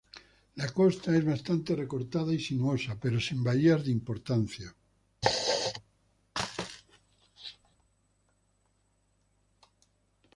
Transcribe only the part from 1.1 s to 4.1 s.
es bastante recortada y sinuosa pero sin bahías de